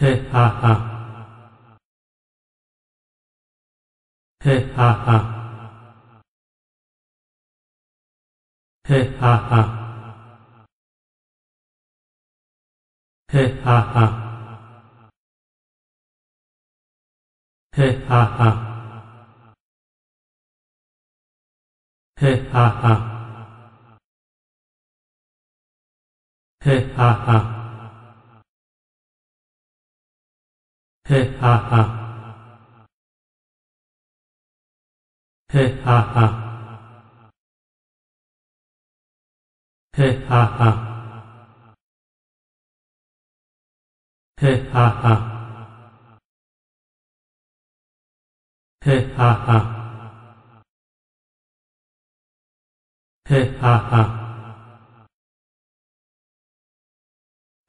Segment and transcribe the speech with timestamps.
[0.00, 0.74] he ha ha.
[4.44, 5.16] He ha ha.
[8.88, 9.60] He ha ha.
[13.32, 14.06] He ha ha.
[17.76, 18.50] He ha ha.
[22.20, 22.94] He ha ha.
[26.64, 27.59] He ha ha
[31.10, 31.82] he ha ha.
[35.52, 36.26] He ha ha.
[39.96, 40.70] He ha ha.
[44.40, 45.14] He ha ha.
[48.84, 49.58] He ha ha.
[53.28, 54.02] He ha ha.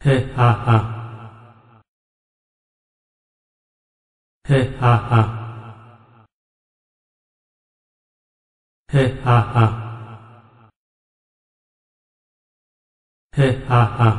[0.04, 1.01] He ha ha
[4.44, 5.22] he ha ha.
[8.92, 9.66] He ha ha.
[13.36, 14.10] He ha ha.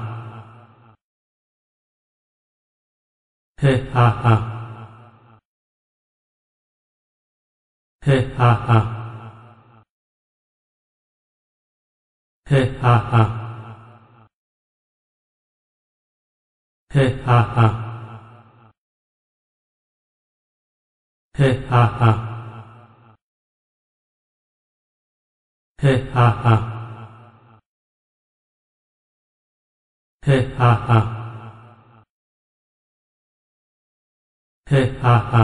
[3.61, 4.35] He ha ha.
[8.07, 8.79] He ha ha.
[12.49, 13.23] He ha ha.
[16.95, 17.82] He ha ha
[21.35, 22.11] he ha ha.
[25.81, 26.55] He ha ha.
[30.27, 30.99] He ha ha.
[34.67, 35.43] He ha ha.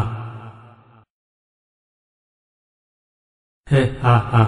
[3.70, 4.44] He ha ha.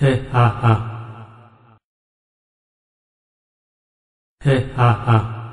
[0.00, 0.74] He ha ha.
[4.44, 5.43] He ha ha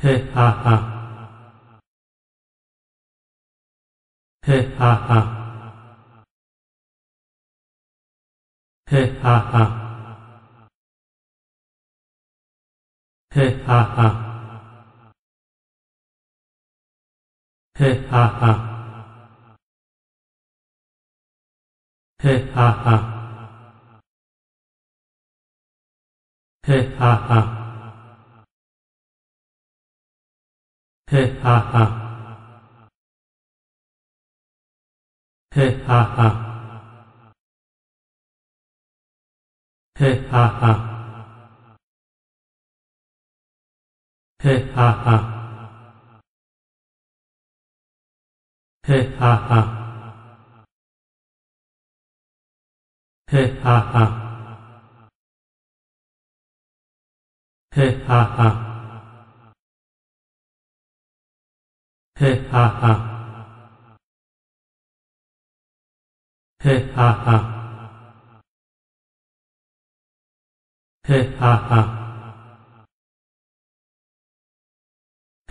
[0.00, 0.76] he ha ha.
[4.46, 5.20] He ha ha.
[8.90, 9.64] He ha ha.
[13.34, 14.08] He ha ha.
[17.78, 18.52] He ha ha.
[22.22, 22.96] He ha ha.
[26.66, 27.57] He ha ha
[31.10, 31.84] he ha ha.
[35.54, 36.28] He ha ha.
[39.98, 40.72] He ha ha.
[44.42, 45.16] He ha ha.
[48.86, 49.60] He ha ha.
[53.30, 54.04] He ha ha.
[57.74, 58.67] He ha ha
[62.18, 62.92] he ha ha.
[66.64, 67.36] He ha ha.
[71.06, 71.80] He ha ha.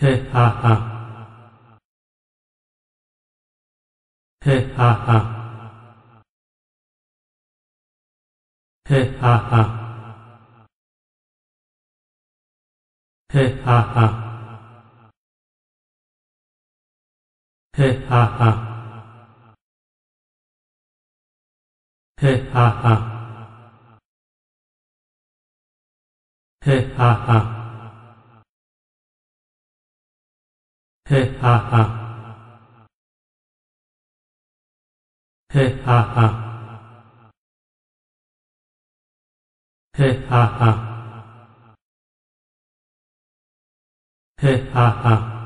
[0.02, 0.74] He ha ha.
[4.46, 5.18] He ha ha.
[8.90, 9.64] He ha ha.
[13.34, 14.27] He ha ha
[17.78, 18.52] he ha ha.
[22.22, 22.94] He ha ha.
[26.66, 27.38] He ha ha.
[31.10, 31.84] He ha ha.
[35.54, 36.28] He ha ha.
[39.98, 40.72] He ha ha.
[44.42, 45.37] He ha ha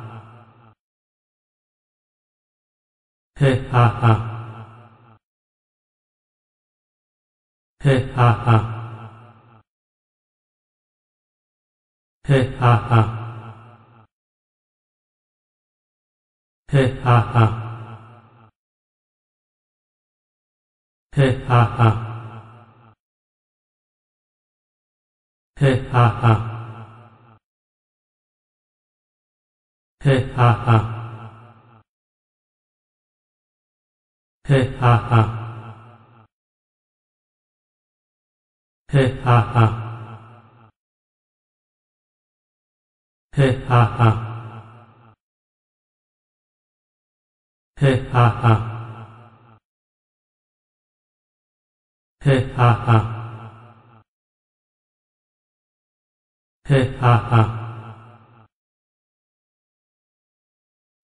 [3.42, 4.14] he ha ha.
[7.84, 8.58] He ha ha.
[12.28, 13.02] He ha ha.
[16.72, 17.46] He ha ha.
[21.16, 21.90] He ha ha.
[25.60, 26.34] He ha ha.
[30.04, 31.01] He ha ha
[34.44, 35.22] Hey ha ha.
[38.92, 39.66] Hey ha ha.
[43.38, 44.10] Hey ha ha.
[47.78, 48.54] Hey ha ha.
[52.26, 52.98] Hey ha ha.
[56.66, 57.42] Hey ha ha.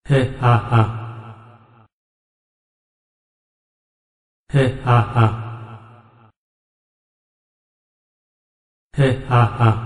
[0.09, 0.96] Hey ha ha.
[4.54, 5.42] へはは
[8.98, 9.85] へはは